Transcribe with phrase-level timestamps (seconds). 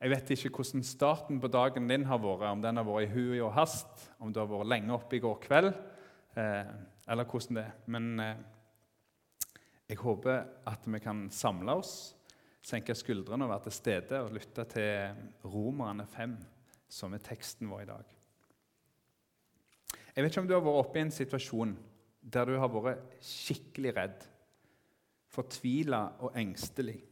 [0.00, 3.10] Jeg vet ikke hvordan starten på dagen din har vært, om den har vært i
[3.12, 5.74] hui og hast, om du har vært lenge oppe i går kveld,
[6.40, 6.70] eh,
[7.12, 7.74] eller hvordan det er.
[7.92, 8.40] Men eh,
[9.90, 10.38] jeg håper
[10.72, 11.92] at vi kan samle oss,
[12.64, 15.20] senke skuldrene og være til stede og lytte til
[15.52, 16.38] Romerne 5,
[16.88, 18.16] som er teksten vår i dag.
[20.16, 21.76] Jeg vet ikke om du har vært oppe i en situasjon
[22.20, 24.24] der du har vært skikkelig redd,
[25.28, 27.02] fortvila og engstelig.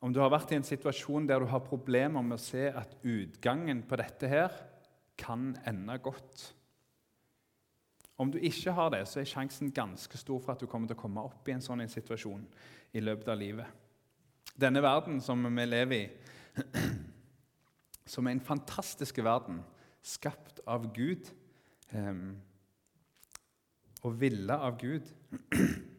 [0.00, 2.94] Om du har vært i en situasjon der du har problemer med å se at
[3.04, 4.54] utgangen på dette her
[5.20, 6.46] kan ende godt.
[8.20, 10.96] Om du ikke har det, så er sjansen ganske stor for at du kommer til
[10.96, 12.42] å komme opp i en sånn situasjon
[12.96, 13.68] i løpet av livet.
[14.60, 16.04] Denne verden som vi lever i,
[18.12, 19.62] som er en fantastisk verden,
[20.00, 21.28] skapt av Gud
[21.92, 22.24] eh,
[24.00, 25.08] og ville av Gud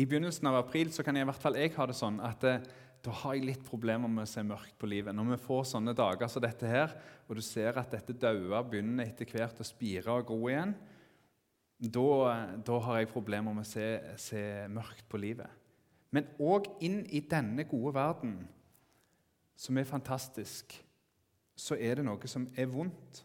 [0.00, 2.44] i begynnelsen av april så kan jeg i hvert fall jeg ha det sånn at
[2.48, 2.62] eh,
[3.04, 5.14] da har jeg litt problemer med å se mørkt på livet.
[5.16, 6.92] Når vi får sånne dager som dette her,
[7.28, 10.74] og du ser at dette daua begynner etter hvert å spire og gro igjen,
[11.80, 12.04] da,
[12.60, 13.86] da har jeg problemer med å se,
[14.20, 14.42] se
[14.72, 15.48] mørkt på livet.
[16.12, 18.34] Men òg inn i denne gode verden,
[19.56, 20.76] som er fantastisk,
[21.56, 23.22] så er det noe som er vondt.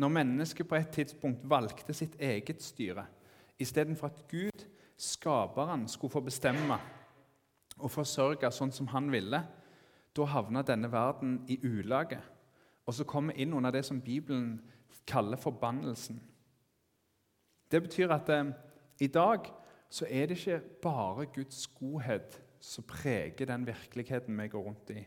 [0.00, 3.04] Når mennesket på et tidspunkt valgte sitt eget styre
[3.60, 4.64] istedenfor at Gud
[4.96, 6.78] skaperen skulle få bestemme
[7.80, 9.40] og forsørge sånn som han ville,
[10.14, 12.20] da havna denne verden i ulage.
[12.86, 14.60] Og så kommer vi inn under det som Bibelen
[15.08, 16.20] kaller forbannelsen.
[17.70, 18.52] Det betyr at eh,
[19.02, 19.48] i dag
[19.90, 25.02] så er det ikke bare Guds godhet som preger den virkeligheten vi går rundt i.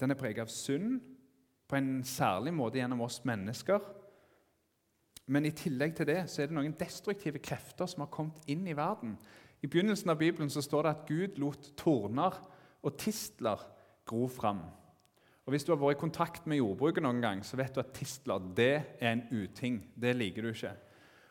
[0.00, 1.00] Den er preget av synd
[1.68, 3.80] på en særlig måte gjennom oss mennesker.
[5.26, 8.66] Men i tillegg til det så er det noen destruktive krefter som har kommet inn
[8.68, 9.16] i verden.
[9.64, 12.36] I begynnelsen av Bibelen så står det at Gud lot torner
[12.84, 13.62] og tistler
[14.04, 14.60] gro fram.
[15.44, 17.92] Og Hvis du har vært i kontakt med jordbruket noen gang, så vet du at
[17.96, 19.80] tistler det er en uting.
[19.96, 20.72] Det liker du ikke.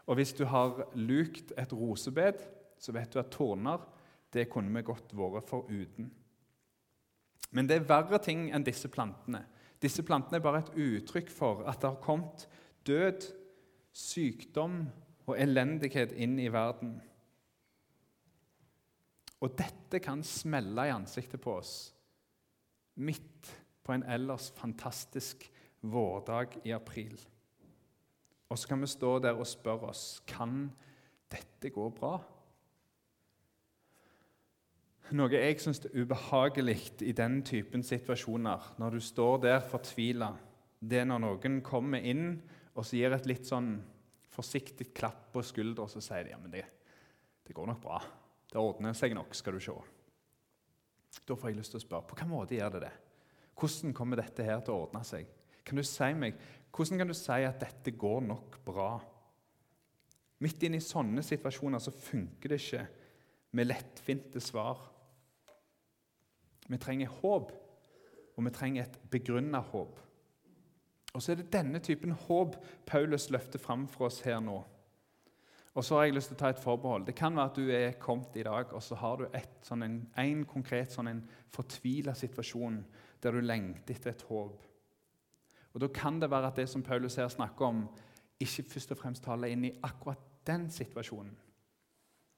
[0.06, 2.42] Og hvis du har lukt et rosebed,
[2.78, 3.82] så vet du at torner
[4.34, 6.10] det kunne vi godt vært foruten.
[7.54, 9.44] Men det er verre ting enn disse plantene.
[9.82, 12.48] Disse plantene er bare et uttrykk for at det har kommet
[12.88, 13.28] død
[13.94, 14.84] sykdom
[15.28, 16.96] og elendighet inn i verden.
[19.44, 21.76] Og dette kan smelle i ansiktet på oss
[22.96, 23.50] midt
[23.84, 25.48] på en ellers fantastisk
[25.82, 27.18] vårdag i april.
[28.50, 30.68] Og så kan vi stå der og spørre oss kan
[31.32, 32.20] dette gå bra.
[35.14, 40.32] Noe jeg syns er ubehagelig i den typen situasjoner, når du står der fortvila,
[40.80, 42.38] det er når noen kommer inn
[42.74, 43.76] og så gir et litt sånn
[44.34, 46.64] forsiktig klapp på skuldra, og så sier de ja, men det,
[47.46, 48.00] det går nok bra.
[48.50, 49.76] Det ordner seg nok, skal du se.
[51.24, 52.94] Da får jeg lyst til å spørre på hvilken måte gjør det det?
[53.54, 55.30] Hvordan kommer dette her til å ordne seg?
[55.64, 56.40] Kan du si meg,
[56.74, 58.96] Hvordan kan du si at dette går nok bra?
[60.42, 62.88] Midt inne i sånne situasjoner så funker det ikke
[63.54, 64.82] med lettfinte svar.
[66.66, 67.54] Vi trenger håp,
[68.34, 70.02] og vi trenger et begrunna håp.
[71.14, 72.56] Og så er det denne typen håp
[72.90, 74.58] Paulus løfter fram for oss her nå.
[75.74, 77.06] Og så har jeg lyst til å ta et forbehold.
[77.08, 79.86] Det kan være at du er kommet i dag, og så har du et, sånn
[79.86, 82.78] en, en, konkret sånn fortvila situasjon
[83.24, 84.68] der du lengter etter et håp.
[85.74, 87.88] Og Da kan det være at det som Paulus her snakker om,
[88.42, 91.34] ikke først og fremst taler inn i akkurat den situasjonen.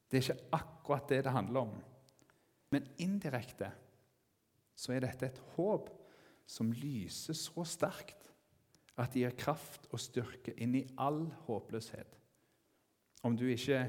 [0.08, 1.74] Det er ikke akkurat det det handler om.
[2.72, 3.72] Men indirekte
[4.76, 5.90] så er dette et håp
[6.48, 8.30] som lyser så sterkt
[8.98, 12.16] at de gir kraft og styrke inn i all håpløshet.
[13.26, 13.82] Om, ikke,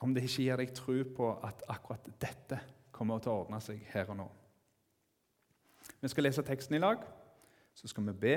[0.00, 2.60] om det ikke gir deg tro på at akkurat dette
[2.94, 4.28] kommer til å ordne seg her og nå.
[6.00, 7.02] Vi skal lese teksten i lag,
[7.74, 8.36] så skal vi be,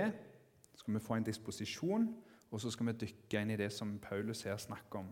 [0.71, 2.07] så skal vi få en disposisjon,
[2.51, 5.11] og så skal vi dykke inn i det som Paulus her snakker om.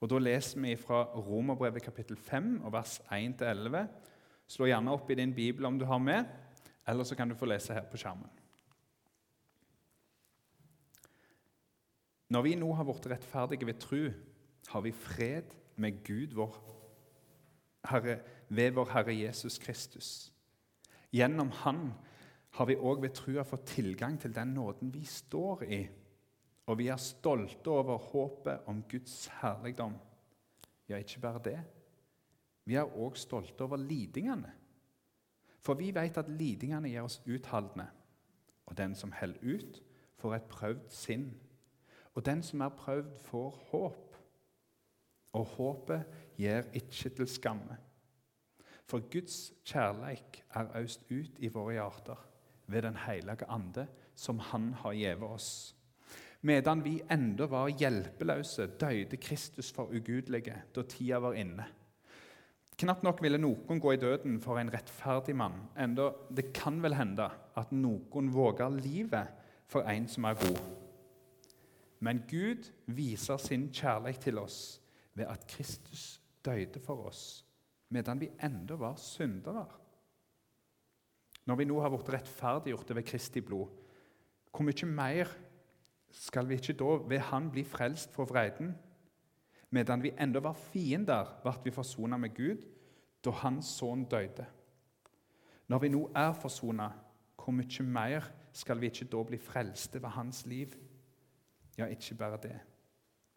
[0.00, 3.86] Og Da leser vi fra Romerbrevet kapittel 5, og vers 1-11.
[4.46, 6.24] Slå gjerne opp i din bibel om du har med,
[6.86, 8.45] eller så kan du få lese her på skjermen.
[12.28, 14.00] Når vi nå har blitt rettferdige ved tru,
[14.66, 16.56] har vi fred med Gud vår
[17.86, 18.18] Herre,
[18.48, 20.32] ved vår Herre Jesus Kristus.
[21.14, 21.92] Gjennom Han
[22.56, 25.80] har vi òg ved trua fått tilgang til den nåden vi står i,
[26.66, 29.94] og vi er stolte over håpet om Guds herligdom.
[30.88, 31.58] Ja, ikke bare det.
[32.66, 34.50] Vi er òg stolte over lidingene.
[35.62, 37.86] For vi vet at lidingene gjør oss utholdende,
[38.66, 39.82] og den som holder ut,
[40.18, 41.28] får et prøvd sinn.
[42.16, 44.16] Og den som er prøvd, får håp.
[45.36, 46.04] Og håpet
[46.40, 47.76] gjør ikke til skamme.
[48.86, 52.22] For Guds kjærleik er øst ut i våre hjerter
[52.66, 55.74] ved Den hellige ande, som Han har gitt oss.
[56.40, 61.66] Medan vi enda var hjelpeløse, døde Kristus for ugudelige da tida var inne.
[62.76, 66.94] Knapt nok ville noen gå i døden for en rettferdig mann, enda det kan vel
[66.94, 69.32] hende at noen våger livet
[69.66, 70.85] for en som er god.
[72.06, 74.78] Men Gud viser sin kjærlighet til oss
[75.18, 77.42] ved at Kristus døde for oss
[77.88, 79.66] medan vi enda var syndere.
[81.46, 83.70] Når vi nå har blitt rettferdiggjort ved Kristi blod,
[84.50, 85.30] hvor mye mer
[86.10, 88.74] skal vi ikke da ved Han bli frelst fra vreden?
[89.70, 92.66] Medan vi enda var fiender, ble vi forsona med Gud
[93.24, 94.46] da Hans sønn døde.
[95.68, 96.90] Når vi nå er forsona,
[97.36, 100.74] hvor mye mer skal vi ikke da bli frelste ved Hans liv?
[101.76, 102.56] Ja, ikke bare det.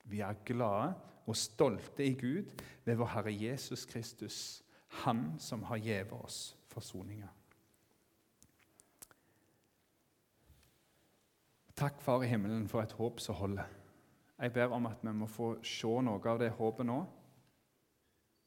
[0.10, 0.94] Vi er glade
[1.30, 2.48] og stolte i Gud
[2.86, 4.64] ved vår Herre Jesus Kristus,
[5.06, 7.28] Han som har gitt oss forsoninga.
[11.78, 13.70] Takk, Far i himmelen, for et håp som holder.
[14.40, 16.98] Jeg ber om at vi må få se noe av det håpet nå.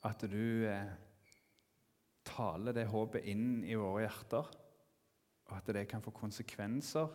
[0.04, 0.90] At du eh,
[2.26, 4.50] taler det håpet inn i våre hjerter,
[5.48, 7.08] og at det kan få konsekvenser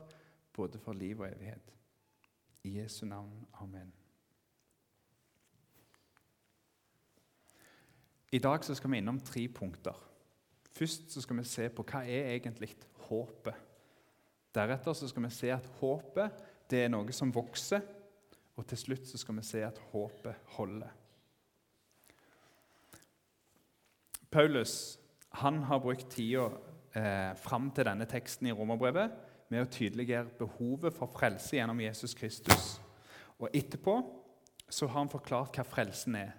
[0.56, 1.77] både for liv og evighet.
[2.78, 3.48] Jesu navn.
[3.62, 3.94] Amen.
[8.32, 9.96] I dag skal vi innom tre punkter.
[10.72, 12.74] Først skal vi se på hva er egentlig
[13.08, 13.56] håpet.
[14.56, 17.82] Deretter skal vi se at håpet det er noe som vokser.
[18.58, 20.94] Og til slutt skal vi se at håpet holder.
[24.32, 24.98] Paulus
[25.40, 26.50] han har brukt tida
[26.98, 29.14] eh, fram til denne teksten i Romerbrevet
[29.50, 32.78] med å tydeliggjøre behovet for frelse gjennom Jesus Kristus.
[33.40, 34.00] Og Etterpå
[34.70, 36.36] så har han forklart hva frelsen er.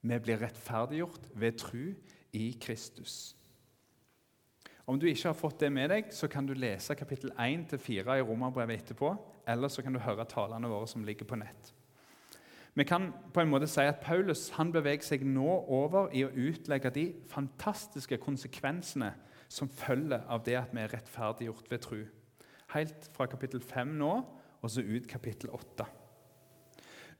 [0.00, 1.92] Vi blir rettferdiggjort ved tru
[2.36, 3.34] i Kristus.
[4.90, 8.24] Om du ikke har fått det med deg, så kan du lese kapittel 1-4 i
[8.26, 9.12] Romerbrevet etterpå,
[9.46, 11.74] eller så kan du høre talene våre som ligger på nett.
[12.74, 16.32] Vi kan på en måte si at Paulus han beveger seg nå over i å
[16.32, 19.12] utlegge de fantastiske konsekvensene
[19.50, 22.00] som følger av det at vi er rettferdiggjort ved tru.
[22.74, 24.12] Helt fra kapittel 5 nå
[24.60, 25.86] og så ut kapittel 8.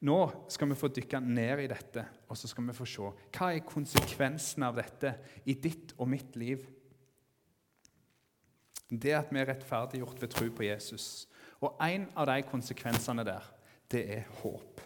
[0.01, 0.17] Nå
[0.49, 3.65] skal vi få dykke ned i dette, og så skal vi få se hva er
[3.65, 5.13] konsekvensen av dette
[5.45, 6.63] i ditt og mitt liv.
[8.89, 11.27] Det at vi er rettferdiggjort ved tro på Jesus.
[11.61, 13.45] Og en av de konsekvensene der,
[13.93, 14.81] det er håp.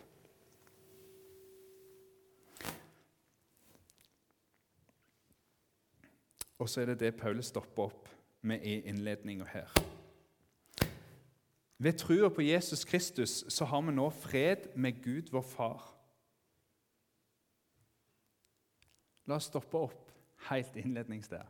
[6.59, 9.71] Og så er det det Paulus stopper opp med i innledninga her.
[11.77, 15.91] Ved trua på Jesus Kristus så har vi nå fred med Gud, vår Far.
[19.25, 20.11] La oss stoppe opp
[20.49, 21.45] helt innlednings der.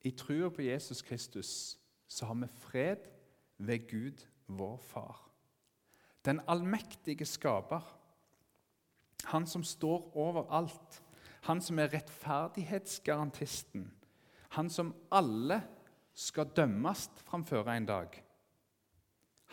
[0.00, 1.78] I trua på Jesus Kristus
[2.08, 2.96] så har vi fred
[3.58, 5.30] ved Gud, vår Far.
[6.24, 8.00] Den allmektige skaper.
[9.24, 11.02] Han som står over alt.
[11.42, 13.92] Han som er rettferdighetsgarantisten.
[14.48, 15.62] Han som alle
[16.14, 18.23] skal dømmes framfor en dag.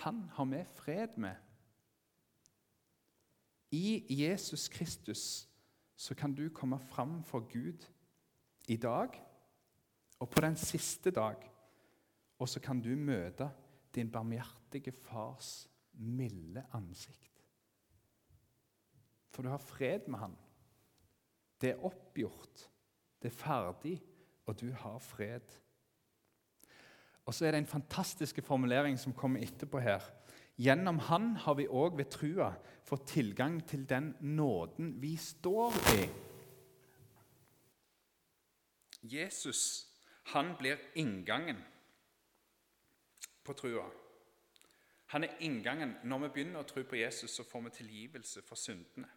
[0.02, 1.36] Han har vi fred med.
[3.72, 5.48] I Jesus Kristus
[5.96, 7.86] så kan du komme fram for Gud
[8.68, 9.10] i dag
[10.20, 11.36] og på den siste dag.
[12.40, 13.52] Og så kan du møte
[13.96, 17.46] din barmhjertige fars milde ansikt.
[19.30, 20.38] For du har fred med han.
[21.62, 22.70] Det er oppgjort,
[23.22, 24.02] det er ferdig,
[24.46, 25.46] og du har fred.
[27.26, 30.02] Og så er det en fantastisk formulering som kommer etterpå her.
[30.58, 32.52] Gjennom Han har vi òg ved trua
[32.86, 36.10] fått tilgang til den nåden vi står i.
[39.02, 39.88] Jesus
[40.24, 41.58] han blir inngangen
[43.44, 43.90] på trua.
[45.06, 45.96] Han er inngangen.
[46.04, 49.10] Når vi begynner å tro på Jesus, så får vi tilgivelse for syndene.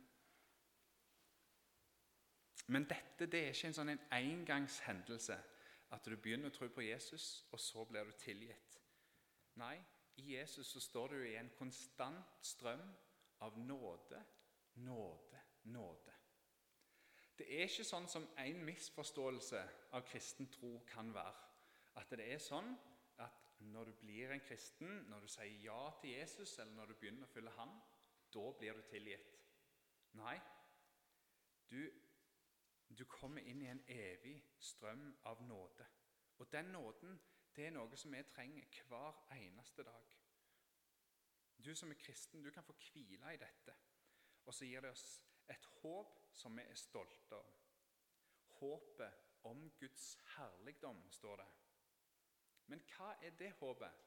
[2.66, 5.37] Men dette det er ikke en sånn engangshendelse
[5.94, 8.78] at du begynner å tro på Jesus, og så blir du tilgitt.
[9.60, 9.76] Nei,
[10.18, 12.82] i Jesus så står du i en konstant strøm
[13.46, 14.20] av nåde,
[14.82, 16.14] nåde, nåde.
[17.34, 19.62] Det er ikke sånn som en misforståelse
[19.98, 21.40] av kristen tro kan være.
[21.98, 22.70] At det er sånn
[23.22, 27.00] at når du blir en kristen, når du sier ja til Jesus, eller når du
[27.00, 27.74] begynner å følge ham,
[28.34, 29.34] da blir du tilgitt.
[30.18, 30.36] Nei,
[31.70, 31.80] du
[32.98, 35.86] du kommer inn i en evig strøm av nåde.
[36.38, 37.20] Og den nåden
[37.54, 40.14] det er noe som vi trenger hver eneste dag.
[41.64, 43.74] Du som er kristen, du kan få hvile i dette.
[44.44, 47.52] Og så gir det oss et håp som vi er stolte av.
[48.58, 51.46] Håpet om Guds herligdom, står det.
[52.66, 54.02] Men hva er det håpet?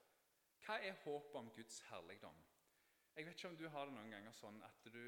[0.65, 2.37] Hva er håpet om Guds herligdom?
[3.15, 5.01] Jeg vet ikke om du har det noen ganger sånn at du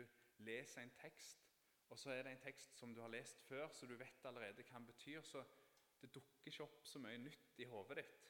[0.46, 1.49] leser en tekst,
[1.90, 4.64] og så er det en tekst som du har lest før, så du vet allerede
[4.64, 5.22] hva den betyr.
[5.22, 5.44] Så
[6.02, 8.28] det dukker ikke opp så mye nytt i hodet ditt.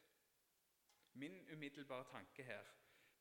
[1.13, 2.75] Min umiddelbare tanke her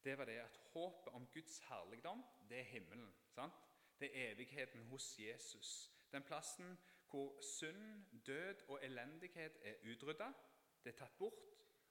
[0.04, 3.14] det var det at håpet om Guds herligdom, det er himmelen.
[3.34, 3.52] sant?
[4.00, 5.92] Det er evigheten hos Jesus.
[6.12, 6.78] Den plassen
[7.10, 10.32] hvor synd, død og elendighet er utrydda,
[10.84, 11.42] det er tatt bort,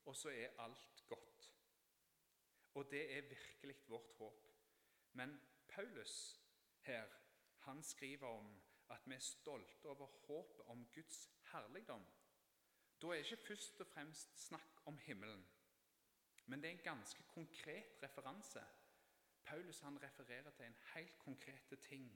[0.05, 1.53] og så er alt godt.
[2.73, 4.47] Og det er virkelig vårt håp.
[5.13, 6.41] Men Paulus
[6.79, 7.07] her,
[7.67, 8.47] han skriver om
[8.89, 12.05] at vi er stolte over håpet om Guds herligdom.
[13.01, 15.45] Da er det ikke først og fremst snakk om himmelen,
[16.45, 18.63] men det er en ganske konkret referanse.
[19.45, 22.07] Paulus han refererer til en helt konkrete ting.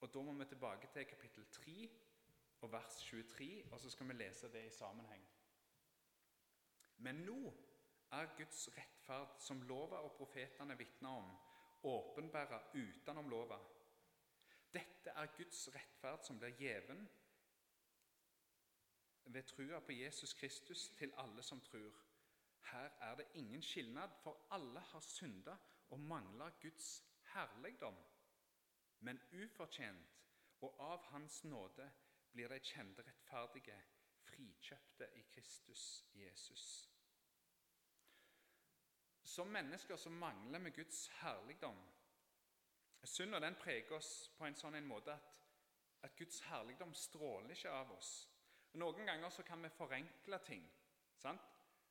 [0.00, 1.90] Og Da må vi tilbake til kapittel 3
[2.60, 5.28] og vers 23, og så skal vi lese det i sammenheng.
[6.96, 7.54] Men nå
[8.12, 11.36] er Guds rettferd, som lova og profetene vitner om,
[11.82, 13.58] åpenbæra utenom lova.
[14.72, 17.08] Dette er Guds rettferd som blir gjeven
[19.24, 21.94] ved trua på Jesus Kristus til alle som tror.
[22.72, 25.56] Her er det ingen skilnad, for alle har synda
[25.90, 27.96] og mangler Guds herligdom.
[29.00, 30.16] Men ufortjent
[30.60, 31.90] og av Hans nåde
[32.32, 33.76] blir de kjente rettferdige,
[34.26, 36.64] frikjøpte i Kristus Jesus.
[39.24, 41.78] Som mennesker så mangler vi Guds herligdom.
[43.04, 45.36] Synda den preger oss på en sånn en måte at,
[46.02, 48.10] at, Guds herligdom stråler ikke av oss.
[48.78, 50.64] Noen ganger så kan vi forenkle ting.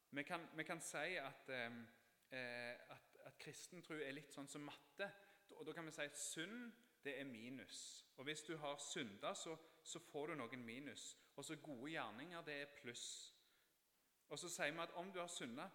[0.10, 4.68] Vi kan, vi, kan, si at, eh, at, at kristen tro er litt sånn som
[4.68, 5.10] matte.
[5.58, 6.70] Og Da kan vi si at synd
[7.04, 8.06] det er minus.
[8.18, 11.16] Og Hvis du har synda, så, så får du noen minus.
[11.36, 13.34] Og så gode gjerninger, det er pluss.
[14.30, 15.70] Og så sier vi at om du har synda,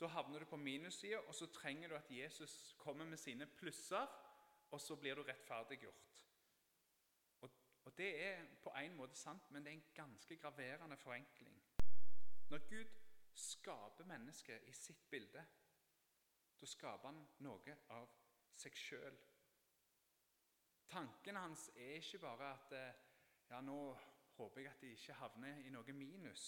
[0.00, 4.06] da havner du på minussida, og så trenger du at Jesus kommer med sine plusser,
[4.70, 6.24] og så blir du rettferdiggjort.
[7.40, 7.50] Og,
[7.84, 11.62] og Det er på en måte sant, men det er en ganske graverende forenkling.
[12.50, 12.92] Når Gud
[13.34, 15.44] skaper mennesket i sitt bilde,
[16.60, 18.08] da skaper han noe av
[18.58, 19.18] seg sjøl.
[20.88, 23.02] Tanken hans er ikke bare at eh,
[23.50, 23.76] ja, nå
[24.38, 26.46] håper jeg at de ikke havner i noe minus.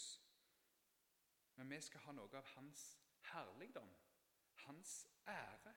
[1.56, 2.84] Men vi skal ha noe av hans
[3.32, 3.90] herligdom,
[4.64, 4.94] hans
[5.28, 5.74] ære.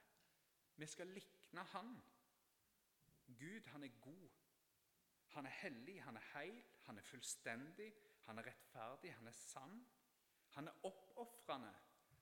[0.75, 1.93] Vi skal likne han.
[3.27, 4.29] Gud, han er god.
[5.33, 7.93] Han er hellig, han er heil, han er fullstendig,
[8.25, 9.87] han er rettferdig, han er sann.
[10.49, 11.73] Han er oppofrende,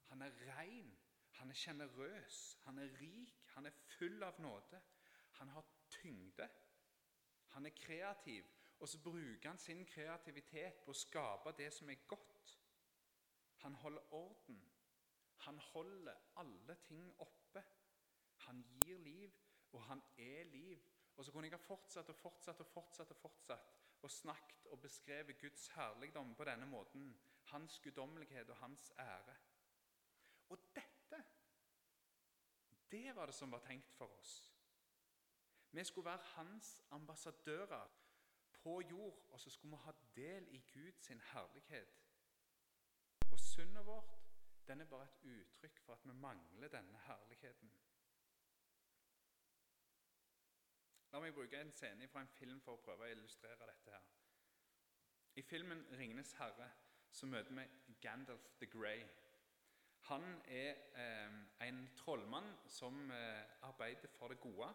[0.07, 0.93] han er rein,
[1.31, 4.81] han er sjenerøs, han er rik, han er full av nåde.
[5.31, 6.49] Han har tyngde.
[7.47, 8.45] Han er kreativ,
[8.79, 12.55] og så bruker han sin kreativitet på å skape det som er godt.
[13.63, 14.61] Han holder orden.
[15.45, 17.63] Han holder alle ting oppe.
[18.45, 19.33] Han gir liv,
[19.71, 20.79] og han er liv.
[21.17, 24.81] Og så kunne jeg ha fortsatt og fortsatt og fortsatt og fortsatt og snakket og
[24.81, 27.19] beskrevet Guds herligdom på denne måten.
[27.43, 29.35] Hans guddommelighet og hans ære.
[30.49, 31.23] Og dette,
[32.91, 34.53] det var det som var tenkt for oss.
[35.71, 37.87] Vi skulle være hans ambassadører
[38.53, 42.01] på jord, og så skulle vi ha del i Guds herlighet.
[43.31, 44.21] Og syndet vårt
[44.67, 47.71] den er bare et uttrykk for at vi mangler denne herligheten.
[51.11, 53.91] La meg bruke en scene fra en film for å prøve å illustrere dette.
[53.91, 54.03] her.
[55.35, 56.71] I filmen 'Ringenes herre'
[57.11, 59.03] så møter vi Gandalf the Grey.
[59.99, 64.73] Han er eh, en trollmann som eh, arbeider for det gode.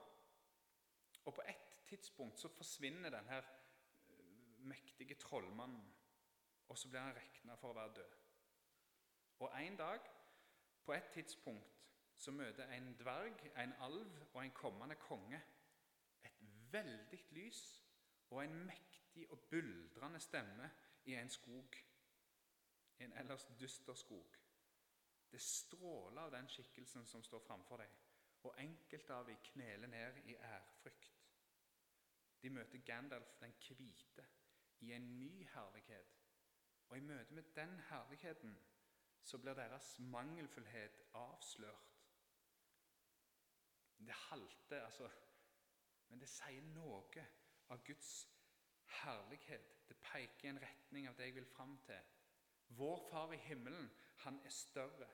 [1.24, 4.14] Og På et tidspunkt så forsvinner denne eh,
[4.58, 5.94] mektige trollmannen,
[6.68, 8.16] og så blir han regna for å være død.
[9.38, 10.00] Og En dag,
[10.84, 11.72] på et tidspunkt,
[12.16, 15.42] så møter en dverg, en alv og en kommende konge
[16.72, 17.62] veldig lys
[18.30, 20.70] og en mektig og buldrende stemme
[21.04, 21.76] i en skog,
[22.98, 24.36] i en ellers dyster skog.
[25.30, 27.92] Det stråler av den skikkelsen som står framfor deg,
[28.46, 31.12] og enkelte av dem kneler ned i ærefrykt.
[32.42, 34.26] De møter Gandalf den hvite
[34.80, 36.16] i en ny herlighet,
[36.88, 38.58] og i møte med den herligheten
[39.22, 41.96] så blir deres mangelfullhet avslørt.
[43.98, 45.10] Det halter, altså,
[46.08, 47.24] men det sier noe
[47.68, 48.12] av Guds
[49.02, 49.72] herlighet.
[49.88, 52.12] Det peker i en retning av det jeg vil fram til.
[52.78, 53.90] Vår Far i himmelen,
[54.24, 55.08] han er større.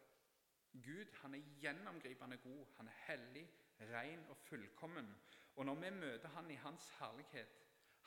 [0.72, 3.44] Gud han er gjennomgripende god, han er hellig,
[3.80, 5.10] ren og fullkommen.
[5.56, 7.58] Og når vi møter han i hans herlighet,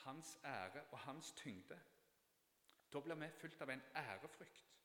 [0.05, 1.79] hans ære og hans tyngde,
[2.93, 4.75] Da blir vi fylt av en ærefrykt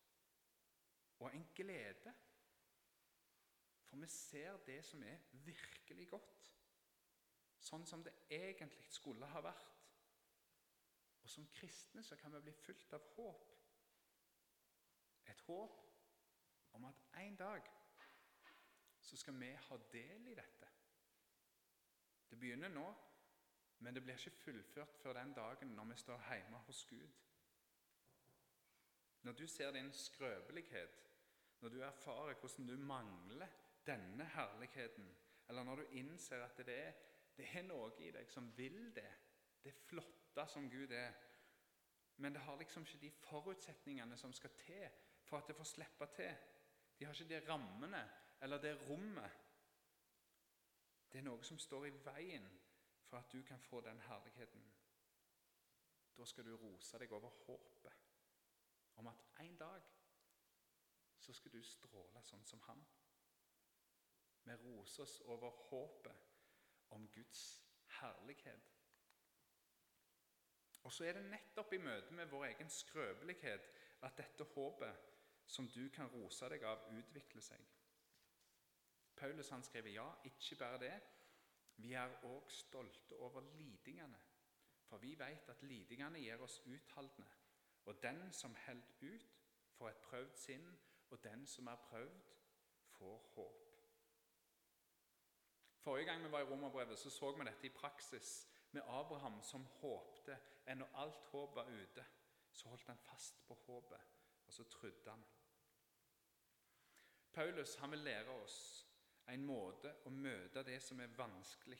[1.20, 2.14] og en glede.
[3.86, 6.52] For vi ser det som er virkelig godt,
[7.60, 9.76] sånn som det egentlig skulle ha vært.
[11.20, 13.46] Og som kristne så kan vi bli fylt av håp.
[15.28, 15.76] Et håp
[16.78, 17.68] om at en dag
[19.00, 20.68] så skal vi ha del i dette.
[22.30, 22.86] Det begynner nå,
[23.80, 27.16] men det blir ikke fullført før den dagen når vi står hjemme hos Gud.
[29.22, 31.00] Når du ser din skrøpelighet,
[31.60, 33.48] når du erfarer hvordan du mangler
[33.86, 35.08] denne herligheten,
[35.48, 36.92] eller når du innser at det er,
[37.36, 39.10] det er noe i deg som vil det,
[39.62, 41.12] det flotte som Gud er,
[42.20, 44.88] men det har liksom ikke de forutsetningene som skal til
[45.24, 46.34] for at det får slippe til.
[46.98, 48.02] De har ikke de rammene
[48.42, 49.30] eller det rommet.
[51.12, 52.44] Det er noe som står i veien
[53.08, 54.66] for at du kan få den herligheten.
[56.16, 57.92] Da skal du rose deg over håpet
[59.00, 59.88] om at en dag
[61.18, 62.82] så skal du stråle sånn som han.
[64.44, 66.29] Vi roser oss over håpet
[66.90, 67.64] om Guds
[68.00, 68.76] herlighet.
[70.82, 73.68] Og så er det nettopp i møte med vår egen skrøpelighet
[74.06, 75.06] at dette håpet
[75.50, 77.64] som du kan rose deg av, utvikler seg.
[79.16, 80.94] Paulus han skriver ja, ikke bare det.
[81.76, 84.20] Vi er òg stolte over lidingene,
[84.88, 87.28] for vi vet at lidingene gjør oss utholdende.
[87.84, 89.26] Og den som holder ut,
[89.76, 90.66] får et prøvd sinn,
[91.10, 92.20] og den som er prøvd,
[92.98, 93.69] får håp.
[95.80, 99.64] Forrige gang vi var i Romerbrevet, så, så vi dette i praksis med Abraham som
[99.80, 100.36] håpte.
[100.68, 102.04] Enn når alt håp var ute,
[102.52, 104.10] så holdt han fast på håpet,
[104.46, 105.24] og så trodde han.
[107.32, 108.86] Paulus han vil lære oss
[109.30, 111.78] en måte å møte det som er vanskelig,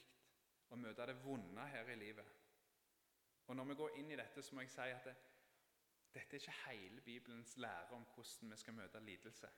[0.71, 2.37] å møte det vonde her i livet.
[3.47, 5.15] Og Når vi går inn i dette, så må jeg si at det,
[6.13, 9.49] dette er ikke hele Bibelens lære om hvordan vi skal møte lidelse.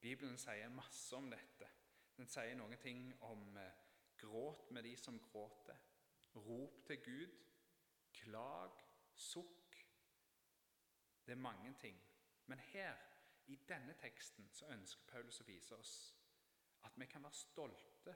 [0.00, 1.68] Bibelen sier masse om dette.
[2.18, 3.74] Den sier noen ting om eh,
[4.18, 5.78] gråt med de som gråter,
[6.34, 7.36] rop til Gud,
[8.12, 8.80] klag,
[9.14, 9.76] sukk.
[11.26, 12.00] Det er mange ting.
[12.46, 12.96] Men her,
[13.46, 15.94] i denne teksten, så ønsker Paulus å vise oss
[16.84, 18.14] at vi kan være stolte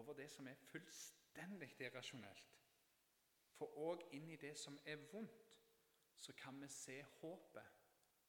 [0.00, 2.56] over det som er fullstendig irrasjonelt.
[3.58, 5.58] For òg inn i det som er vondt,
[6.16, 7.68] så kan vi se håpet,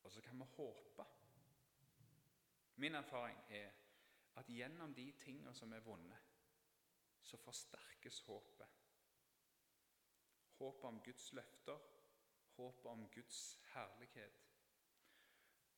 [0.03, 1.05] og så kan vi håpe.
[2.75, 3.71] Min erfaring er
[4.35, 6.17] at gjennom de tingene som er vonde,
[7.23, 8.79] så forsterkes håpet.
[10.57, 11.79] Håpet om Guds løfter,
[12.55, 14.49] håpet om Guds herlighet.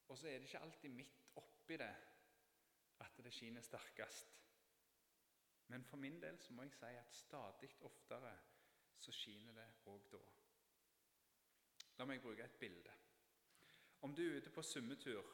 [0.08, 1.96] Og så er det ikke alltid midt oppi det
[3.00, 4.42] at det skinner sterkest.
[5.68, 8.38] Men for min del så må jeg si at stadig oftere
[8.98, 10.22] så skiner det òg da.
[11.98, 12.94] La meg bruke et bilde.
[14.02, 15.26] Om du er ute på summetur,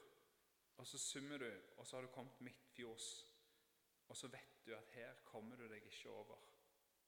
[0.82, 3.10] og så summer du, og så har du kommet midtfjords,
[4.08, 6.40] og så vet du at her kommer du deg ikke over,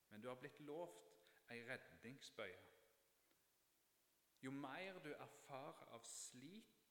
[0.10, 1.10] men du har blitt lovt
[1.52, 2.60] ei redningsbøye.
[4.46, 6.86] Jo mer du erfarer av slit,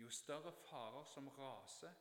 [0.00, 2.00] jo større farer som raser,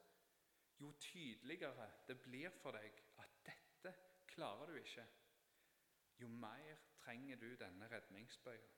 [0.80, 3.94] jo tydeligere det blir for deg at dette
[4.32, 5.06] klarer du ikke,
[6.24, 8.76] jo mer trenger du denne redningsbøya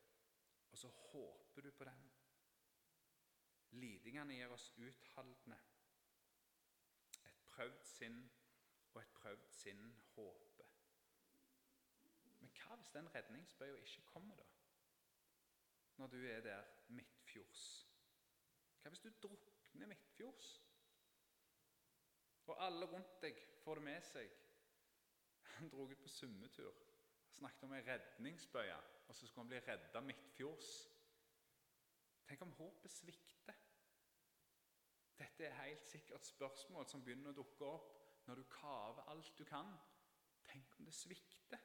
[0.71, 2.12] og så håper du på den.
[3.71, 5.58] Lidingene gjør oss utholdende.
[7.27, 8.19] Et prøvd sinn
[8.93, 9.84] og et prøvd sinn
[10.15, 10.71] håper.
[12.39, 14.47] Men hva hvis den redningsbøya ikke kommer, da?
[15.97, 17.63] Når du er der midtfjords?
[18.82, 20.51] Hva hvis du drukner midtfjords?
[22.47, 24.36] Og alle rundt deg får det med seg.
[25.58, 26.88] Han dro ut på summetur
[27.38, 28.77] snakket om ei redningsbøye,
[29.08, 30.69] og så skulle han bli redda midtfjords.
[32.28, 33.56] Tenk om håpet svikter.
[35.18, 37.94] Dette er helt sikkert spørsmål som begynner å dukke opp
[38.28, 39.72] når du kaver alt du kan.
[40.48, 41.63] Tenk om det svikter?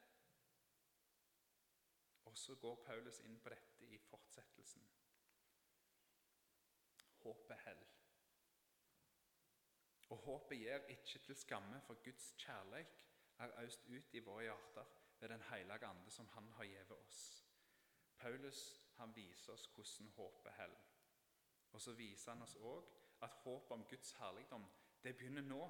[2.30, 4.86] Og så går Paulus inn på dette i fortsettelsen.
[7.22, 7.82] Håpet hell.
[10.12, 13.04] Og håpet gir ikke til skamme, for Guds kjærleik
[13.38, 14.88] er øst ut i våre hjerter
[15.20, 17.20] ved Den hellige ande som han har gitt oss.
[18.16, 20.88] Paulus han viser oss hvordan håpet holder.
[21.72, 22.88] Og så viser han oss òg
[23.24, 24.64] at håpet om Guds herligdom
[25.02, 25.62] det begynner nå.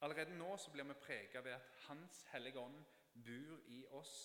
[0.00, 4.16] Allerede nå så blir vi preget ved at Hans hellige ånd bor i oss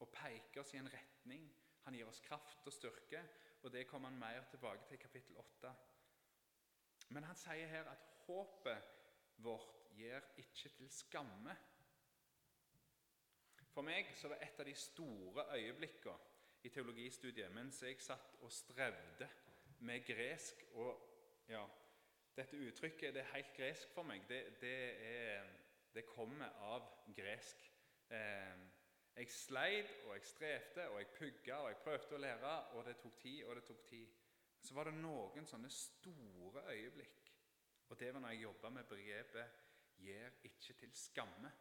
[0.00, 1.46] og peker oss i en retning.
[1.84, 3.22] Han gir oss kraft og styrke,
[3.62, 5.72] og det kommer han mer tilbake til i kapittel 8.
[7.08, 8.92] Men han sier her at håpet
[9.44, 11.56] vårt gir ikke til skamme.
[13.72, 16.35] For meg så var et av de store øyeblikkene
[16.66, 19.28] i teologistudiet mens jeg satt og strevde
[19.86, 20.64] med gresk.
[20.74, 21.02] Og
[21.48, 21.62] ja,
[22.36, 24.24] dette uttrykket det er helt gresk for meg.
[24.28, 25.52] Det, det, er,
[25.94, 27.62] det kommer av gresk.
[28.10, 28.64] Eh,
[29.16, 32.98] jeg sleit, og jeg strevde, og jeg pugga, og jeg prøvde å lære, og det
[33.00, 34.18] tok tid, og det tok tid.
[34.60, 37.30] Så var det noen sånne store øyeblikk,
[37.88, 39.62] og det var når jeg jobba med begrepet
[39.96, 41.52] 'gjer ikke til skamme'.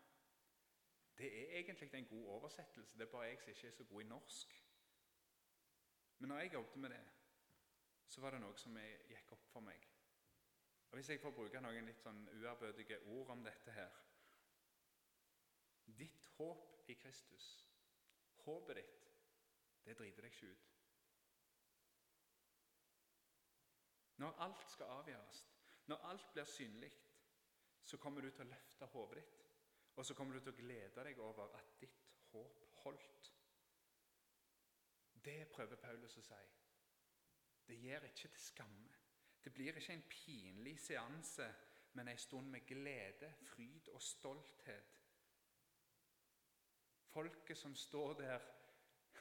[1.18, 4.02] Det er egentlig en god oversettelse, det er bare jeg som ikke er så god
[4.02, 4.65] i norsk.
[6.18, 7.04] Men når jeg jobbet med det,
[8.08, 8.78] så var det noe som
[9.10, 9.88] gikk opp for meg.
[10.90, 14.02] Og Hvis jeg får bruke noen litt sånn uærbødige ord om dette her
[15.86, 17.50] Ditt håp i Kristus,
[18.46, 19.04] håpet ditt,
[19.86, 20.72] det driter deg ikke ut.
[24.18, 25.44] Når alt skal avgjøres,
[25.86, 26.92] når alt blir synlig,
[27.84, 29.44] så kommer du til å løfte håpet ditt.
[29.96, 33.15] Og så kommer du til å glede deg over at ditt håp holdt.
[35.26, 36.42] Det prøver Paulus å si.
[37.68, 38.98] Det gjør ikke til skamme.
[39.44, 41.48] Det blir ikke en pinlig seanse,
[41.94, 45.02] men en stund med glede, fryd og stolthet.
[47.06, 48.40] Folket som står der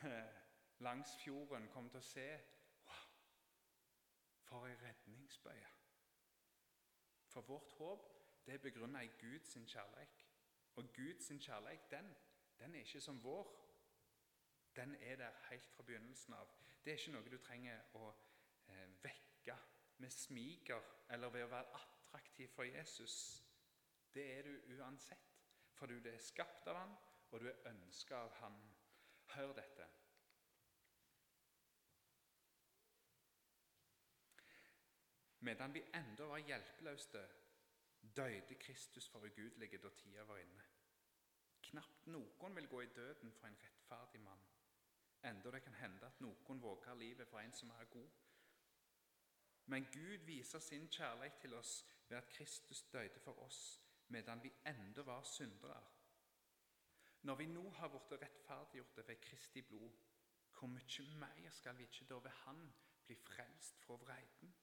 [0.87, 2.29] langs fjorden, kommer til å se
[2.85, 3.11] wow,
[4.45, 5.73] For ei redningsbøye.
[7.29, 8.11] For vårt håp
[8.47, 10.25] det er begrunna i Guds kjærlighet.
[10.77, 12.15] Og Guds kjærlighet den,
[12.59, 13.64] den er ikke som vår
[14.77, 16.49] den er der helt fra begynnelsen av.
[16.85, 18.11] Det er ikke noe du trenger å
[18.69, 19.57] eh, vekke
[20.03, 20.83] med smiger
[21.15, 23.17] eller ved å være attraktiv for Jesus.
[24.15, 25.35] Det er du uansett,
[25.75, 26.97] for du er skapt av han,
[27.31, 28.59] og du er ønska av han.
[29.35, 29.87] Hør dette.
[35.45, 37.25] Medan vi enda var hjelpeløse,
[38.17, 40.67] døde Kristus for ugudelige da tida var inne.
[41.65, 44.45] Knapt noen vil gå i døden for en rettferdig mann
[45.25, 48.11] enda det kan hende at noen våger livet for en som er god.
[49.67, 54.53] Men Gud viser sin kjærlighet til oss ved at Kristus døde for oss medan vi
[54.67, 55.85] enda var syndere.
[57.23, 59.91] Når vi nå har blitt rettferdiggjorte ved Kristi blod,
[60.59, 62.75] hvor mye mer skal vi ikke da ved Han
[63.07, 64.55] bli frelst fra vreiden?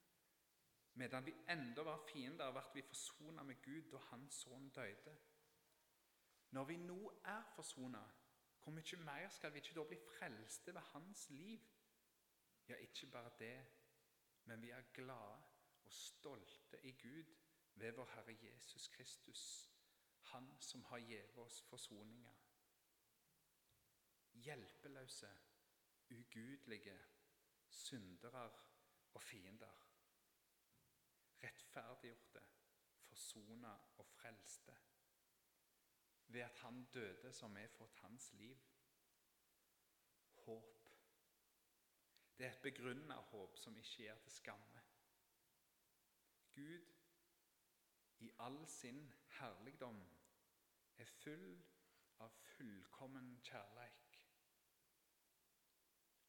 [0.93, 5.17] Medan vi enda var fiender, ble vi forsona med Gud da Hans sønn døde.
[6.51, 8.03] Når vi nå er forsona,
[8.63, 11.59] hvor mye mer skal vi ikke da bli frelste ved hans liv?
[12.67, 13.65] Ja, ikke bare det,
[14.43, 15.43] men vi er glade
[15.83, 17.23] og stolte i Gud
[17.73, 19.71] ved vår Herre Jesus Kristus,
[20.21, 22.33] Han som har gitt oss forsoninga.
[24.31, 25.31] Hjelpeløse,
[26.11, 26.99] ugudelige,
[27.67, 28.51] syndere
[29.13, 29.87] og fiender.
[31.43, 32.41] Rettferdiggjorte,
[33.07, 34.77] forsona og frelste
[36.33, 38.57] ved at han døde så vi fått hans liv.
[40.45, 40.77] Håp.
[42.37, 44.81] Det er et begrunna håp som ikke gjør til skamme.
[46.55, 46.87] Gud,
[48.19, 50.01] i all sin herligdom,
[50.97, 51.63] er full
[52.19, 54.17] av fullkommen kjærleik.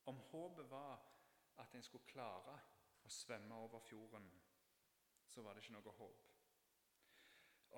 [0.04, 1.02] Om håpet var
[1.56, 2.58] at en skulle klare
[3.04, 4.28] å svømme over fjorden,
[5.26, 6.28] så var det ikke noe håp.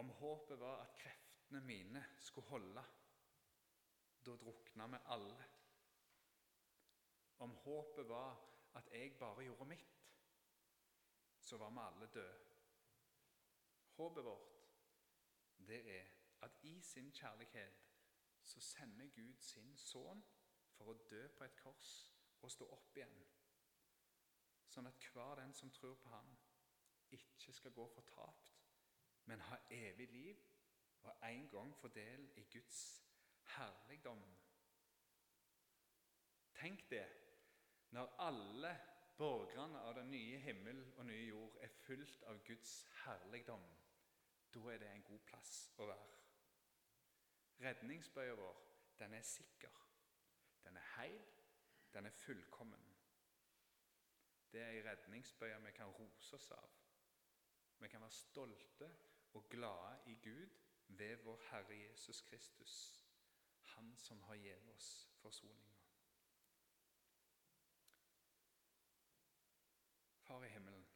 [0.02, 2.84] Om håpet var at kreft løftene mine skulle holde,
[4.24, 5.44] da drukna vi alle.
[7.38, 8.36] Om håpet var
[8.74, 10.00] at jeg bare gjorde mitt,
[11.40, 12.54] så var vi alle døde.
[13.96, 14.54] Håpet vårt,
[15.58, 16.06] det er
[16.42, 17.84] at i sin kjærlighet
[18.42, 20.24] så sender Gud sin sønn
[20.72, 21.92] for å dø på et kors
[22.42, 23.20] og stå opp igjen,
[24.68, 26.34] sånn at hver den som tror på ham,
[27.10, 28.50] ikke skal gå fortapt,
[29.24, 30.53] men ha evig liv
[31.04, 32.80] og en gang få del i Guds
[33.56, 34.24] herligdom.
[36.54, 37.06] Tenk det,
[37.90, 38.72] når alle
[39.16, 43.64] borgerne av den nye himmel og nye jord er fullt av Guds herligdom.
[44.54, 46.10] Da er det en god plass å være.
[47.64, 48.58] Redningsbøya vår,
[48.98, 49.80] den er sikker.
[50.64, 51.22] Den er heil,
[51.94, 52.90] den er fullkommen.
[54.52, 56.74] Det er ei redningsbøye vi kan rose oss av.
[57.78, 58.90] Vi kan være stolte
[59.34, 63.04] og glade i Gud ved vår Herre Jesus Kristus,
[63.62, 65.74] Han som har gitt oss forsoninga.
[70.20, 70.86] Far i himmelen,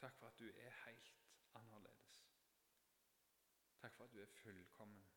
[0.00, 1.12] takk for at du er helt
[1.54, 2.26] annerledes.
[3.80, 5.08] Takk for at du er fullkommen.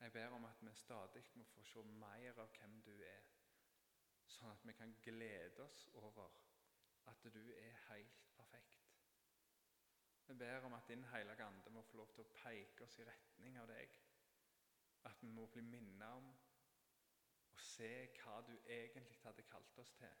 [0.00, 3.28] Jeg ber om at vi stadig må få se mer av hvem du er,
[4.26, 6.32] sånn at vi kan glede oss over
[7.06, 8.81] at du er helt perfekt.
[10.26, 13.06] Vi ber om at Din Hellige Ande må få lov til å peke oss i
[13.08, 13.96] retning av deg.
[15.08, 16.28] At vi må bli minnet om
[17.52, 20.20] å se hva du egentlig hadde kalt oss til.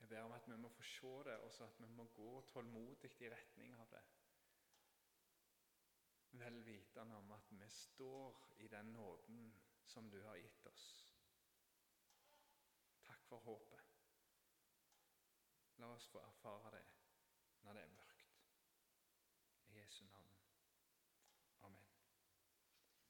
[0.00, 3.10] Jeg ber om at vi må få se det, og at vi må gå tålmodig
[3.20, 4.02] i retning av det.
[6.36, 9.54] Vel vitende om at vi står i den nåden
[9.86, 10.84] som du har gitt oss.
[13.06, 13.80] Takk for håpet.
[15.78, 16.84] La oss få erfare det
[17.62, 18.05] når det er mørkt.
[19.86, 20.25] I Jesu navn.